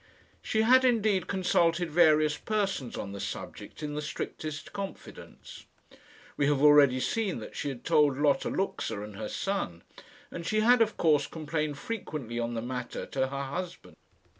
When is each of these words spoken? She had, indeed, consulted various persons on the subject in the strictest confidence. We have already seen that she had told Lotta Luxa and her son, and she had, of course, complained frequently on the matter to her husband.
She 0.41 0.63
had, 0.63 0.83
indeed, 0.83 1.27
consulted 1.27 1.91
various 1.91 2.35
persons 2.35 2.97
on 2.97 3.11
the 3.11 3.19
subject 3.19 3.83
in 3.83 3.93
the 3.93 4.01
strictest 4.01 4.73
confidence. 4.73 5.67
We 6.37 6.47
have 6.47 6.59
already 6.63 6.99
seen 6.99 7.37
that 7.41 7.55
she 7.55 7.69
had 7.69 7.83
told 7.83 8.17
Lotta 8.17 8.49
Luxa 8.49 8.99
and 9.03 9.15
her 9.15 9.29
son, 9.29 9.83
and 10.31 10.43
she 10.43 10.61
had, 10.61 10.81
of 10.81 10.97
course, 10.97 11.27
complained 11.27 11.77
frequently 11.77 12.39
on 12.39 12.55
the 12.55 12.63
matter 12.63 13.05
to 13.05 13.27
her 13.27 13.43
husband. 13.43 13.95